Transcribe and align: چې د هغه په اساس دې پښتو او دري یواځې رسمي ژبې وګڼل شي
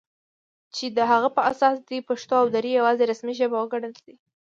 چې 0.75 0.85
د 0.97 0.99
هغه 1.11 1.29
په 1.35 1.41
اساس 1.51 1.77
دې 1.89 1.99
پښتو 2.09 2.33
او 2.41 2.45
دري 2.55 2.71
یواځې 2.79 3.03
رسمي 3.11 3.33
ژبې 3.39 3.57
وګڼل 3.59 3.93
شي 4.01 4.13